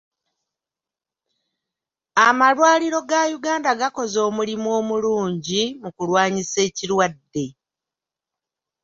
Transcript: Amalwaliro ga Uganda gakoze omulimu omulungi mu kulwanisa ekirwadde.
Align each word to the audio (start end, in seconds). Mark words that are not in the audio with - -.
Amalwaliro 2.27 2.99
ga 3.09 3.21
Uganda 3.37 3.71
gakoze 3.79 4.17
omulimu 4.27 4.67
omulungi 4.79 5.63
mu 5.81 5.89
kulwanisa 5.97 6.59
ekirwadde. 6.67 7.45